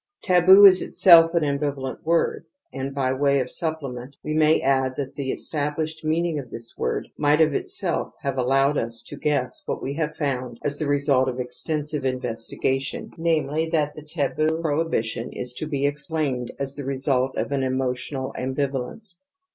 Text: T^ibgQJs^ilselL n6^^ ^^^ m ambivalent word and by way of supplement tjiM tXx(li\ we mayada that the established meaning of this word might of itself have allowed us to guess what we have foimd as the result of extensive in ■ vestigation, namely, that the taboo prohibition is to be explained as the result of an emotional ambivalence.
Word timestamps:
T^ibgQJs^ilselL 0.25 1.29
n6^^ 1.29 1.33
^^^ 1.35 1.43
m 1.43 1.59
ambivalent 1.59 2.03
word 2.03 2.45
and 2.73 2.95
by 2.95 3.13
way 3.13 3.39
of 3.39 3.51
supplement 3.51 4.13
tjiM 4.13 4.13
tXx(li\ 4.13 4.33
we 4.33 4.33
mayada 4.63 4.95
that 4.95 5.13
the 5.13 5.31
established 5.31 6.03
meaning 6.03 6.39
of 6.39 6.49
this 6.49 6.75
word 6.75 7.07
might 7.19 7.39
of 7.39 7.53
itself 7.53 8.11
have 8.21 8.35
allowed 8.39 8.79
us 8.79 9.03
to 9.03 9.15
guess 9.15 9.61
what 9.67 9.79
we 9.83 9.93
have 9.93 10.17
foimd 10.17 10.57
as 10.63 10.79
the 10.79 10.87
result 10.87 11.29
of 11.29 11.39
extensive 11.39 12.03
in 12.03 12.17
■ 12.19 12.19
vestigation, 12.19 13.11
namely, 13.15 13.69
that 13.69 13.93
the 13.93 14.01
taboo 14.01 14.57
prohibition 14.59 15.31
is 15.33 15.53
to 15.53 15.67
be 15.67 15.85
explained 15.85 16.51
as 16.57 16.75
the 16.75 16.83
result 16.83 17.37
of 17.37 17.51
an 17.51 17.61
emotional 17.61 18.33
ambivalence. 18.39 19.17